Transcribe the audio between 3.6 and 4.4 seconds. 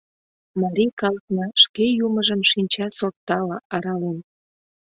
арален.